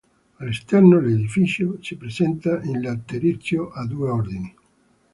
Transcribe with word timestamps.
All'esterno 0.37 0.99
l'edificio 0.99 1.77
si 1.79 1.95
presenta 1.95 2.59
in 2.63 2.81
laterizio, 2.81 3.69
a 3.69 3.85
due 3.85 4.09
ordini. 4.09 4.55